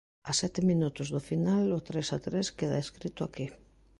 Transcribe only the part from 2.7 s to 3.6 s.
escrito aquí.